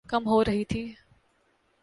کم 0.09 0.23
ہو 0.27 0.43
رہی 0.43 0.63
تھِی 0.65 0.83